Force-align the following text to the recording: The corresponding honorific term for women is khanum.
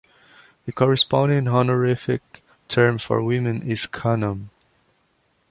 The 0.65 0.71
corresponding 0.71 1.47
honorific 1.47 2.43
term 2.67 2.97
for 2.97 3.21
women 3.21 3.61
is 3.61 3.85
khanum. 3.85 4.49